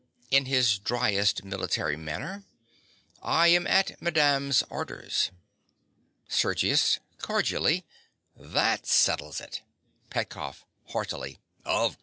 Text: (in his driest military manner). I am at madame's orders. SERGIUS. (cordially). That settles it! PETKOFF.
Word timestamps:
(in 0.31 0.45
his 0.47 0.79
driest 0.79 1.43
military 1.43 1.95
manner). 1.95 2.43
I 3.21 3.49
am 3.49 3.67
at 3.67 4.01
madame's 4.01 4.63
orders. 4.63 5.29
SERGIUS. 6.27 6.97
(cordially). 7.19 7.85
That 8.35 8.87
settles 8.87 9.39
it! 9.39 9.61
PETKOFF. 10.09 10.65